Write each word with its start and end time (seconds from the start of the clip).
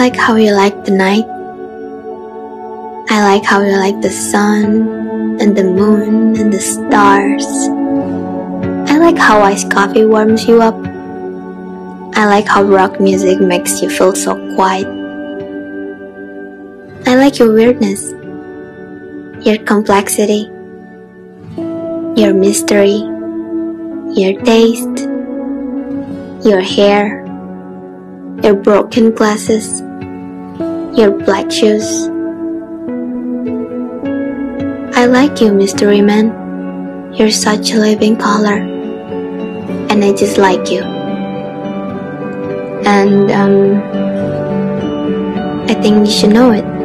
like 0.00 0.16
how 0.16 0.34
you 0.34 0.50
like 0.54 0.86
the 0.86 0.92
night. 0.92 1.28
I 3.12 3.20
like 3.20 3.44
how 3.44 3.60
you 3.60 3.76
like 3.76 4.00
the 4.00 4.08
sun 4.08 4.88
and 5.38 5.54
the 5.54 5.62
moon 5.62 6.40
and 6.40 6.50
the 6.50 6.58
stars. 6.58 7.44
I 8.90 8.96
like 8.96 9.18
how 9.18 9.42
iced 9.42 9.70
coffee 9.70 10.06
warms 10.06 10.48
you 10.48 10.62
up. 10.62 10.74
I 12.16 12.24
like 12.24 12.46
how 12.46 12.62
rock 12.62 12.98
music 12.98 13.42
makes 13.42 13.82
you 13.82 13.90
feel 13.90 14.14
so 14.14 14.36
quiet. 14.54 14.86
I 17.06 17.16
like 17.16 17.38
your 17.38 17.52
weirdness, 17.52 18.00
your 19.44 19.58
complexity, 19.66 20.48
your 22.16 22.32
mystery, 22.32 23.04
your 24.16 24.40
taste, 24.44 25.04
your 26.48 26.62
hair, 26.62 27.20
your 28.42 28.54
broken 28.54 29.10
glasses, 29.14 29.82
your 31.00 31.12
black 31.24 31.50
shoes. 31.50 32.08
I 34.94 35.06
like 35.06 35.40
you, 35.40 35.50
Mystery 35.50 36.02
Man. 36.02 36.28
You're 37.14 37.30
such 37.30 37.72
a 37.72 37.78
living 37.78 38.16
color, 38.16 38.58
and 39.88 40.04
I 40.04 40.12
just 40.12 40.36
like 40.36 40.70
you. 40.70 40.82
And 42.84 43.30
um, 43.30 43.80
I 45.70 45.74
think 45.80 46.06
you 46.06 46.12
should 46.12 46.34
know 46.34 46.50
it. 46.50 46.79